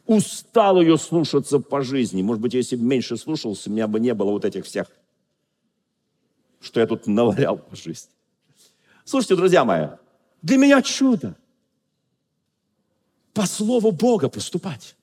[0.06, 2.22] Устал ее слушаться по жизни.
[2.22, 4.90] Может быть, если бы меньше слушался, у меня бы не было вот этих всех,
[6.60, 8.10] что я тут навалял по жизни.
[9.04, 9.88] Слушайте, друзья мои,
[10.42, 11.36] для меня чудо
[13.32, 14.96] по слову Бога поступать.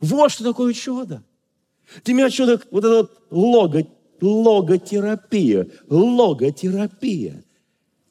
[0.00, 1.22] Вот что такое чудо.
[2.04, 3.86] Для меня чудо, вот это вот лого,
[4.20, 7.44] логотерапия, логотерапия.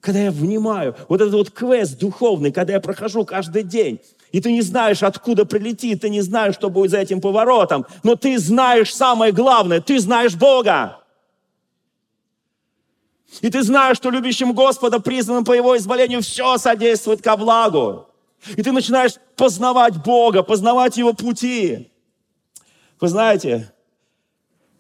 [0.06, 4.00] Когда я внимаю, вот этот вот квест духовный, когда я прохожу каждый день,
[4.32, 8.16] и ты не знаешь, откуда прилетит, ты не знаешь, что будет за этим поворотом, но
[8.16, 11.00] ты знаешь самое главное, ты знаешь Бога.
[13.42, 18.08] И ты знаешь, что любящим Господа, признанным по Его избавлению, все содействует ко благу.
[18.56, 21.92] И ты начинаешь познавать Бога, познавать Его пути.
[23.02, 23.74] Вы знаете,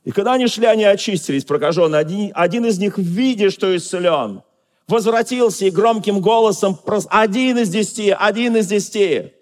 [0.03, 2.01] и когда они шли, они очистились, прокаженные.
[2.01, 4.43] Один, один из них, видя, что исцелен,
[4.87, 9.33] возвратился и громким голосом, один из десяти, один из десяти.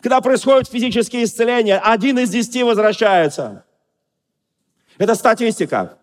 [0.00, 3.64] Когда происходят физические исцеления, один из десяти возвращается.
[4.98, 5.98] Это статистика.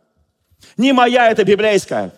[0.78, 2.14] Не моя, это библейская.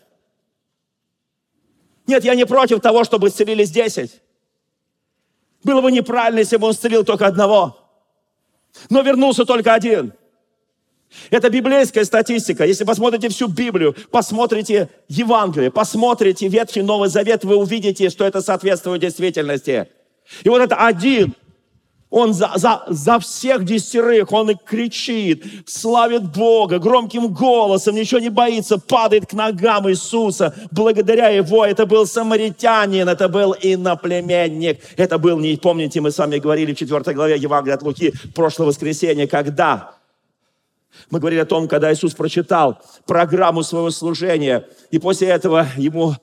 [2.08, 4.22] Нет, я не против того, чтобы исцелились десять.
[5.64, 7.78] Было бы неправильно, если бы он исцелил только одного.
[8.90, 10.14] Но вернулся только один.
[11.30, 12.66] Это библейская статистика.
[12.66, 19.02] Если посмотрите всю Библию, посмотрите Евангелие, посмотрите Ветхий Новый Завет, вы увидите, что это соответствует
[19.02, 19.88] действительности.
[20.44, 21.36] И вот это один
[22.12, 28.30] он за, за, за всех десятерых, он и кричит, славит Бога громким голосом, ничего не
[28.30, 30.54] боится, падает к ногам Иисуса.
[30.72, 34.82] Благодаря его, это был самаритянин, это был иноплеменник.
[34.98, 38.68] Это был, не помните, мы с вами говорили в 4 главе Евангелия от Луки, прошлое
[38.68, 40.01] воскресенье, когда
[41.12, 46.16] мы говорили о том, когда Иисус прочитал программу своего служения, и после этого ему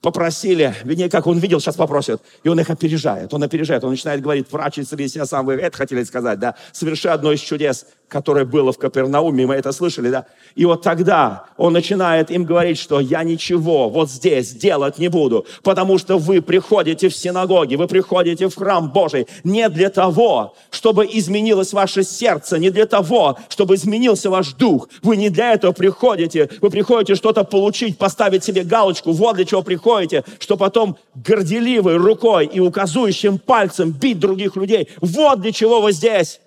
[0.00, 4.20] попросили, вернее, как он видел, сейчас попросят, и он их опережает, он опережает, он начинает
[4.20, 8.44] говорить, врач исцели себя сам, вы это хотели сказать, да, соверши одно из чудес, которое
[8.44, 13.00] было в Капернауме, мы это слышали, да, и вот тогда он начинает им говорить, что
[13.00, 18.48] я ничего вот здесь делать не буду, потому что вы приходите в синагоги, вы приходите
[18.48, 24.28] в храм Божий не для того, чтобы изменилось ваше сердце, не для того, чтобы изменился
[24.28, 29.36] ваш дух, вы не для этого приходите, вы приходите что-то получить, поставить себе галочку, вот
[29.36, 35.52] для чего приходите, что потом горделивой рукой и указующим пальцем бить других людей, вот для
[35.52, 36.40] чего вы здесь.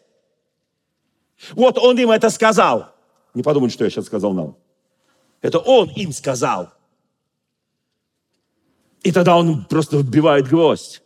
[1.51, 2.93] Вот он им это сказал.
[3.33, 4.55] Не подумайте, что я сейчас сказал нам.
[5.41, 6.69] Это он им сказал.
[9.01, 11.01] И тогда он просто вбивает гвоздь.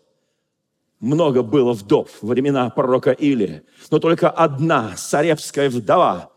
[1.00, 6.32] Много было вдов во времена пророка Или, но только одна царевская вдова,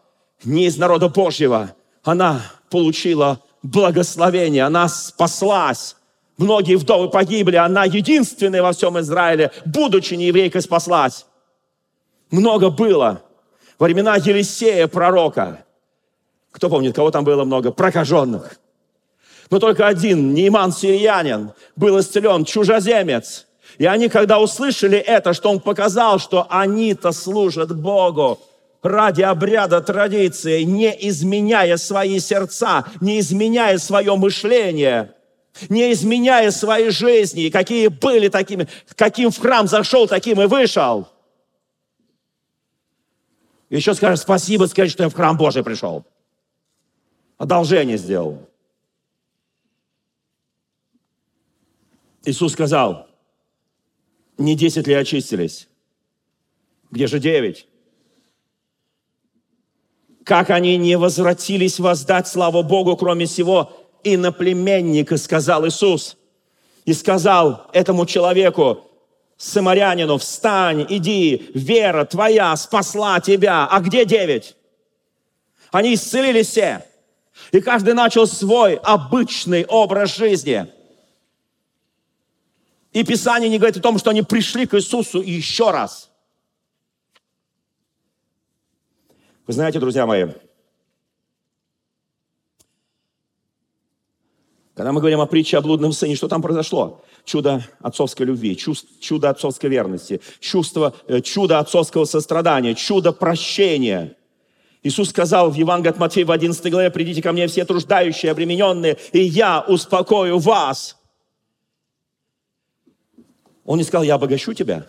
[0.44, 5.96] не из народа Божьего, она получила благословение, она спаслась.
[6.36, 11.26] Многие вдовы погибли, она единственная во всем Израиле, будучи не еврейкой, спаслась.
[12.30, 13.22] Много было
[13.80, 15.64] во времена Елисея, пророка.
[16.52, 17.72] Кто помнит, кого там было много?
[17.72, 18.60] Прокаженных.
[19.50, 23.46] Но только один, Нейман Сириянин, был исцелен, чужеземец.
[23.78, 28.38] И они, когда услышали это, что он показал, что они-то служат Богу,
[28.82, 35.12] ради обряда традиции, не изменяя свои сердца, не изменяя свое мышление,
[35.70, 41.09] не изменяя своей жизни, какие были такими, каким в храм зашел, таким и вышел–
[43.76, 46.04] еще скажешь спасибо, скажешь, что я в храм Божий пришел.
[47.38, 48.46] Одолжение сделал.
[52.24, 53.08] Иисус сказал,
[54.36, 55.68] не десять ли очистились?
[56.90, 57.66] Где же девять?
[60.24, 63.72] Как они не возвратились воздать славу Богу, кроме всего
[64.04, 66.16] иноплеменника, сказал Иисус.
[66.84, 68.89] И сказал этому человеку,
[69.41, 73.66] самарянину, встань, иди, вера твоя спасла тебя.
[73.66, 74.55] А где девять?
[75.72, 76.86] Они исцелились все.
[77.51, 80.70] И каждый начал свой обычный образ жизни.
[82.93, 86.11] И Писание не говорит о том, что они пришли к Иисусу еще раз.
[89.47, 90.26] Вы знаете, друзья мои,
[94.74, 97.03] когда мы говорим о притче о блудном сыне, что там произошло?
[97.24, 104.16] Чудо отцовской любви, чудо отцовской верности, чувство, э, чудо отцовского сострадания, чудо прощения–
[104.82, 108.96] Иисус сказал в Евангелии от Матфея в 11 главе, «Придите ко мне все труждающие, обремененные,
[109.12, 110.96] и я успокою вас».
[113.64, 114.86] Он не сказал, я обогащу тебя,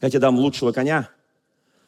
[0.00, 1.08] я тебе дам лучшего коня,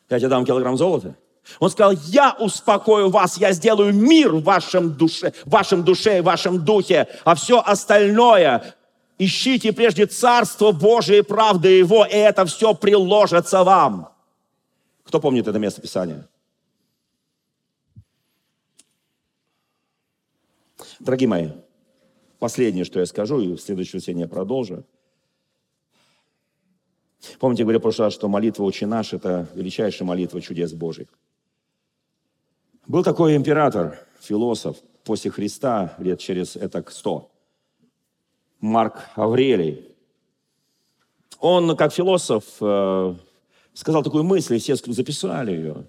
[0.08, 1.16] я тебе дам килограмм золота.
[1.58, 6.20] Он сказал, я успокою вас, я сделаю мир в вашем душе, в вашем душе и
[6.20, 8.74] в вашем духе, а все остальное
[9.18, 14.12] ищите прежде Царство Божие и правды Его, и это все приложится вам.
[15.04, 16.28] Кто помнит это место Писания?
[21.00, 21.50] Дорогие мои,
[22.38, 24.84] последнее, что я скажу, и в следующее воскресенье я продолжу.
[27.38, 31.08] Помните, я говорил в прошлый раз, что молитва «Отче наш»– это величайшая молитва чудес Божьих.
[32.86, 37.30] Был такой император, философ, после Христа, лет через это сто,
[38.64, 39.84] Марк Аврелий.
[41.38, 43.14] Он, как философ, э,
[43.74, 45.86] сказал такую мысль, и все записали ее.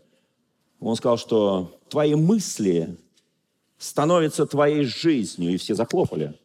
[0.82, 2.98] Он сказал, что твои мысли
[3.78, 5.54] становится твоей жизнью.
[5.54, 6.38] И все захлопали.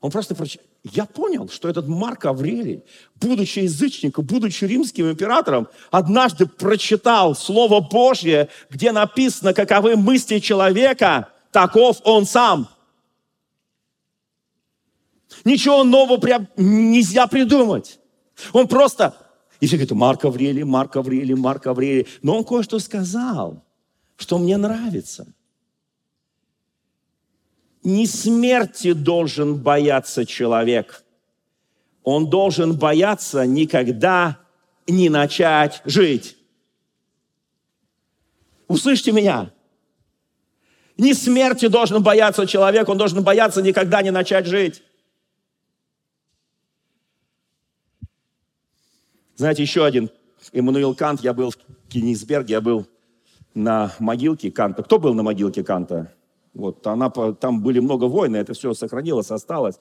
[0.00, 0.66] Он просто прочитал.
[0.84, 2.82] Я понял, что этот Марк Аврелий,
[3.16, 12.00] будучи язычником, будучи римским императором, однажды прочитал Слово Божье, где написано, каковы мысли человека, таков
[12.04, 12.70] он сам.
[15.44, 16.18] Ничего нового
[16.56, 17.98] нельзя придумать.
[18.52, 19.14] Он просто...
[19.60, 22.06] И все говорят, Марк Аврелий, Марк Аврелий, Марк Аврелий.
[22.22, 23.64] Но он кое-что сказал,
[24.16, 25.26] что мне нравится–
[27.88, 31.04] не смерти должен бояться человек.
[32.02, 34.38] Он должен бояться никогда
[34.86, 36.36] не начать жить.
[38.66, 39.52] Услышьте меня.
[40.96, 44.82] Не смерти должен бояться человек, он должен бояться никогда не начать жить.
[49.38, 50.10] Знаете, еще один
[50.52, 51.56] Эммануил Кант, я был в
[51.88, 52.86] Кенигсберге, я был
[53.54, 54.82] на могилке Канта.
[54.82, 56.12] Кто был на могилке Канта?
[56.54, 59.76] Вот, она, там были много войн, это все сохранилось, осталось.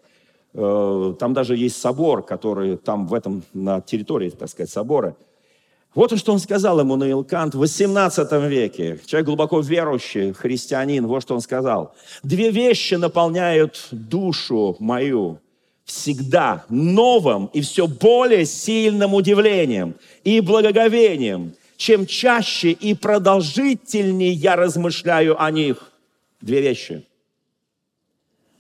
[0.53, 5.17] Э, там даже есть собор, который там в этом, на территории, так сказать, собора.
[5.95, 8.99] Вот что он сказал ему Наил Кант в 18 веке.
[9.07, 11.95] Человек глубоко верующий, христианин, вот что он сказал.
[12.21, 15.39] «Две вещи наполняют душу мою
[15.87, 25.41] всегда новым и все более сильным удивлением и благоговением, чем чаще и продолжительнее я размышляю
[25.41, 25.91] о них».
[26.41, 27.03] Две вещи.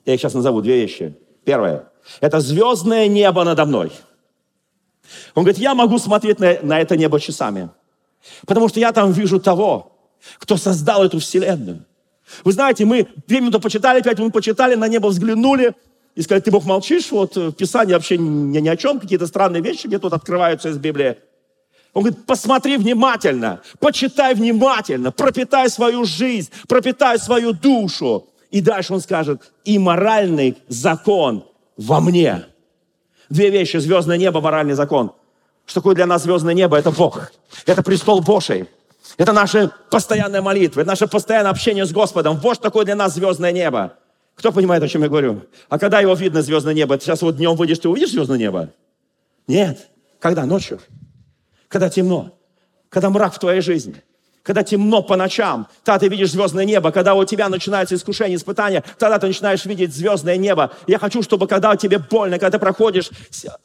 [0.05, 1.13] Я их сейчас назову, две вещи.
[1.43, 1.89] Первое.
[2.21, 3.91] Это звездное небо надо мной.
[5.35, 7.69] Он говорит, я могу смотреть на, на это небо часами.
[8.45, 9.91] Потому что я там вижу того,
[10.39, 11.85] кто создал эту вселенную.
[12.43, 15.75] Вы знаете, мы две минуты почитали, пять минут почитали, на небо взглянули
[16.17, 19.61] и сказали, ты, Бог, молчишь, вот в Писании вообще ни, ни о чем, какие-то странные
[19.61, 21.15] вещи мне тут открываются из Библии.
[21.93, 28.25] Он говорит, посмотри внимательно, почитай внимательно, пропитай свою жизнь, пропитай свою душу.
[28.49, 31.45] И дальше он скажет, и моральный закон
[31.77, 32.45] во мне.
[33.29, 35.11] Две вещи, звездное небо, моральный закон.
[35.67, 36.77] Что такое для нас звездное небо?
[36.77, 37.31] Это Бог.
[37.67, 38.67] Это престол Божий.
[39.17, 42.37] Это наша постоянная молитва, это наше постоянное общение с Господом.
[42.37, 43.93] Вот что такое для нас звездное небо.
[44.37, 45.41] Кто понимает, о чем я говорю?
[45.67, 46.97] А когда его видно, звездное небо?
[46.99, 48.69] Сейчас вот днем выйдешь, ты увидишь звездное небо?
[49.47, 49.87] Нет.
[50.19, 50.45] Когда?
[50.45, 50.79] Ночью
[51.67, 52.31] когда темно,
[52.89, 53.95] когда мрак в твоей жизни,
[54.43, 58.81] когда темно по ночам, тогда ты видишь звездное небо, когда у тебя начинается искушение, испытание,
[58.97, 60.71] тогда ты начинаешь видеть звездное небо.
[60.87, 63.09] Я хочу, чтобы когда тебе больно, когда ты проходишь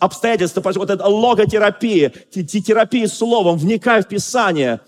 [0.00, 4.80] обстоятельства, вот это логотерапия, терапия словом, вникай в Писание,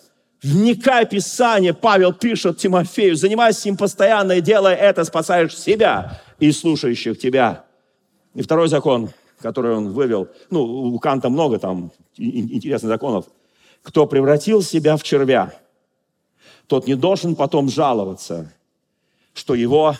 [0.45, 7.18] вникай Писание, Павел пишет Тимофею, занимайся им постоянно и делая это, спасаешь себя и слушающих
[7.18, 7.64] тебя.
[8.34, 13.26] И второй закон, который он вывел, ну, у Канта много там интересных законов.
[13.82, 15.53] Кто превратил себя в червя,
[16.66, 18.53] тот не должен потом жаловаться,
[19.34, 19.97] что его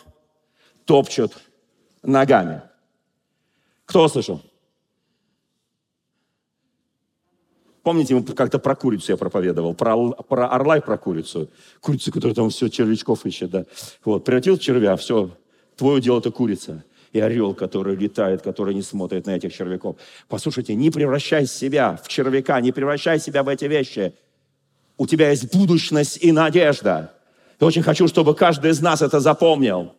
[0.85, 1.33] топчут
[2.03, 2.63] ногами.
[3.87, 4.41] Кто слышал?
[7.85, 11.51] Помните, как-то про курицу я проповедовал, про, про орла и про курицу.
[11.81, 13.67] Курицу, которая там все червячков ищет, да.
[14.07, 15.31] Вот, превратил червя, все,
[15.77, 16.83] твое дело это курица
[17.13, 19.97] и орел, который летает, который не смотрит на этих червяков.
[20.29, 24.15] Послушайте, не превращай себя в червяка, не превращай себя в эти вещи.
[24.97, 27.13] У тебя есть будущность и надежда.
[27.61, 29.93] Я очень хочу, чтобы каждый из нас это запомнил.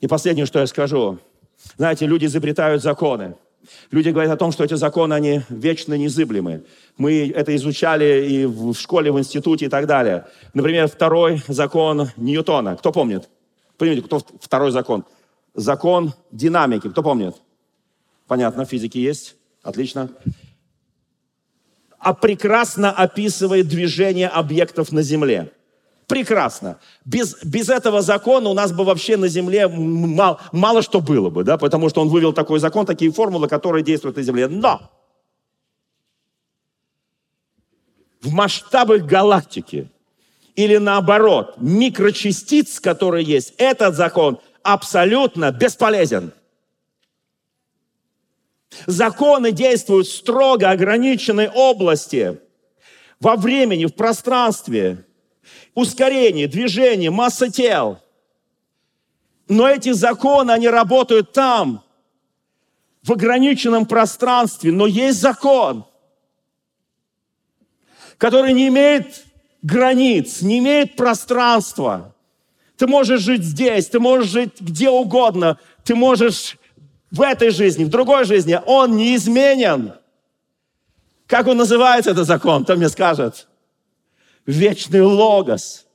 [0.00, 1.18] И последнее, что я скажу.
[1.78, 3.34] Знаете, люди изобретают законы.
[3.90, 6.64] Люди говорят о том, что эти законы, они вечно незыблемы.
[6.96, 10.26] Мы это изучали и в школе, в институте и так далее.
[10.52, 12.76] Например, второй закон Ньютона.
[12.76, 13.28] Кто помнит?
[13.78, 15.04] Помните, кто второй закон?
[15.54, 16.88] Закон динамики.
[16.88, 17.36] Кто помнит?
[18.26, 19.36] Понятно, физики есть.
[19.62, 20.10] Отлично.
[21.98, 25.52] А прекрасно описывает движение объектов на Земле.
[26.06, 26.78] Прекрасно.
[27.04, 31.44] Без, без этого закона у нас бы вообще на Земле мало, мало что было бы,
[31.44, 34.48] да, потому что он вывел такой закон, такие формулы, которые действуют на Земле.
[34.48, 34.90] Но
[38.20, 39.90] в масштабах галактики
[40.56, 46.32] или наоборот, микрочастиц, которые есть, этот закон абсолютно бесполезен.
[48.86, 52.40] Законы действуют в строго ограниченной области,
[53.20, 55.04] во времени, в пространстве
[55.74, 57.98] ускорение, движение, масса тел.
[59.48, 61.82] Но эти законы, они работают там,
[63.02, 64.72] в ограниченном пространстве.
[64.72, 65.84] Но есть закон,
[68.16, 69.24] который не имеет
[69.62, 72.14] границ, не имеет пространства.
[72.76, 76.56] Ты можешь жить здесь, ты можешь жить где угодно, ты можешь
[77.10, 78.58] в этой жизни, в другой жизни.
[78.66, 79.92] Он неизменен.
[81.26, 82.64] Как он называется, этот закон?
[82.64, 83.46] Кто мне скажет?
[84.46, 85.86] Вечный логос,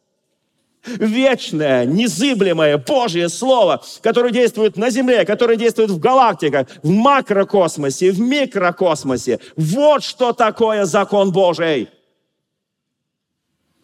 [0.85, 8.19] вечное, незыблемое Божье Слово, которое действует на Земле, которое действует в галактиках, в макрокосмосе, в
[8.19, 9.39] микрокосмосе.
[9.55, 11.89] Вот что такое закон Божий.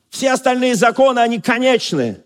[0.09, 2.23] Все остальные законы, они конечны.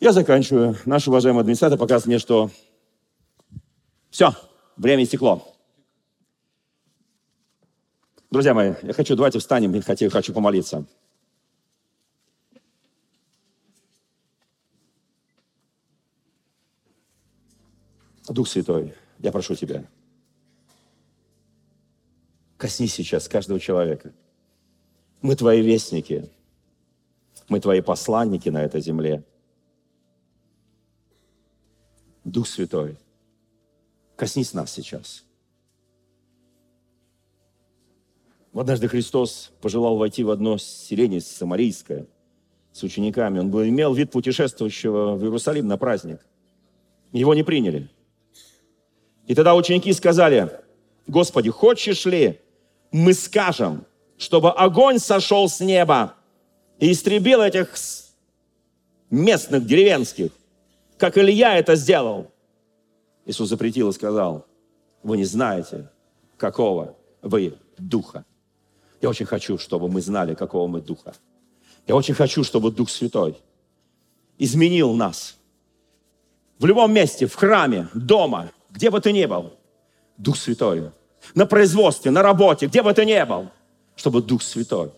[0.00, 0.76] Я заканчиваю.
[0.86, 2.50] Наш уважаемый администратор показывает мне, что
[4.10, 4.34] все,
[4.76, 5.49] время истекло.
[8.30, 10.86] Друзья мои, я хочу, давайте встанем, я хочу, хочу помолиться.
[18.28, 19.84] Дух Святой, я прошу Тебя,
[22.56, 24.14] коснись сейчас каждого человека.
[25.22, 26.30] Мы Твои вестники,
[27.48, 29.24] мы Твои посланники на этой земле.
[32.22, 32.96] Дух Святой,
[34.14, 35.24] коснись нас сейчас–
[38.52, 42.06] Однажды Христос пожелал войти в одно селение самарийское
[42.72, 43.38] с учениками.
[43.38, 46.20] Он был, имел вид путешествующего в Иерусалим на праздник.
[47.12, 47.88] Его не приняли.
[49.26, 50.50] И тогда ученики сказали,
[51.06, 52.40] Господи, хочешь ли,
[52.90, 53.84] мы скажем,
[54.18, 56.14] чтобы огонь сошел с неба
[56.80, 57.72] и истребил этих
[59.10, 60.32] местных, деревенских,
[60.98, 62.30] как Илья это сделал.
[63.26, 64.46] Иисус запретил и сказал,
[65.02, 65.88] вы не знаете,
[66.36, 68.24] какого вы духа.
[69.00, 71.14] Я очень хочу, чтобы мы знали, какого мы духа.
[71.86, 73.36] Я очень хочу, чтобы Дух Святой
[74.38, 75.36] изменил нас.
[76.58, 79.52] В любом месте, в храме, дома, где бы ты ни был,
[80.16, 80.90] Дух Святой.
[81.34, 83.48] На производстве, на работе, где бы ты ни был,
[83.96, 84.92] чтобы Дух Святой.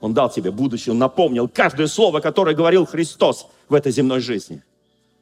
[0.00, 4.62] Он дал тебе будущее, Он напомнил каждое слово, которое говорил Христос в этой земной жизни.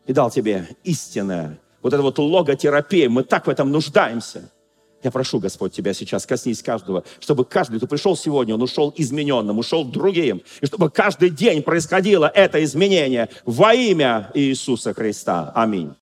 [0.06, 1.58] И дал тебе истинное.
[1.82, 3.08] Вот это вот логотерапия.
[3.08, 4.50] Мы так в этом нуждаемся.
[5.02, 9.58] Я прошу, Господь, Тебя сейчас коснись каждого, чтобы каждый, кто пришел сегодня, он ушел измененным,
[9.58, 15.52] ушел другим, и чтобы каждый день происходило это изменение во имя Иисуса Христа.
[15.54, 15.92] Аминь.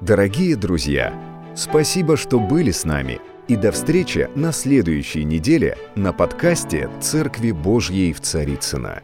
[0.00, 1.14] Дорогие друзья,
[1.54, 8.12] спасибо, что были с нами, и до встречи на следующей неделе на подкасте «Церкви Божьей
[8.12, 9.02] в Царицына.